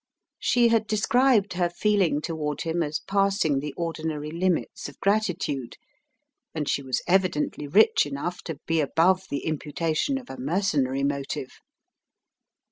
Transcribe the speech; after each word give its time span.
She 0.39 0.69
had 0.69 0.87
described 0.87 1.53
her 1.53 1.69
feeling 1.69 2.21
toward 2.21 2.61
him 2.61 2.81
as 2.81 3.01
passing 3.05 3.59
the 3.59 3.71
ordinary 3.77 4.31
limits 4.31 4.89
of 4.89 4.99
gratitude, 4.99 5.75
and 6.55 6.67
she 6.67 6.81
was 6.81 7.03
evidently 7.07 7.67
rich 7.67 8.07
enough 8.07 8.41
to 8.45 8.57
be 8.65 8.79
above 8.79 9.27
the 9.29 9.45
imputation 9.45 10.17
of 10.17 10.31
a 10.31 10.39
mercenary 10.39 11.03
motive. 11.03 11.51